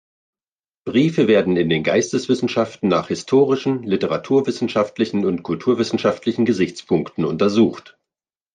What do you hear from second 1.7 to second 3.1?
Geisteswissenschaften nach